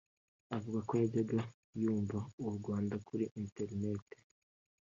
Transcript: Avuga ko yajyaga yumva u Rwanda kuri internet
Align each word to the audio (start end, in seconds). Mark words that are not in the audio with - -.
Avuga 0.55 0.79
ko 0.87 0.93
yajyaga 1.01 1.39
yumva 1.81 2.17
u 2.49 2.49
Rwanda 2.57 2.95
kuri 3.07 3.23
internet 3.41 4.05